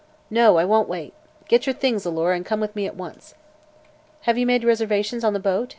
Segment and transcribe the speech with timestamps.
[0.31, 1.13] "No; I won't wait.
[1.47, 3.35] Get your things, Alora, and come with me at once."
[4.21, 5.69] "Have you made reservations on the boat?"